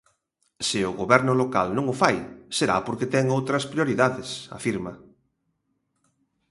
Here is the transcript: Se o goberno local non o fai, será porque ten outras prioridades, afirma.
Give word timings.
Se 0.67 0.79
o 0.89 0.97
goberno 1.01 1.33
local 1.41 1.67
non 1.77 1.85
o 1.93 1.95
fai, 2.01 2.17
será 2.57 2.75
porque 2.85 3.11
ten 3.13 3.25
outras 3.37 3.63
prioridades, 3.73 4.29
afirma. 4.57 4.93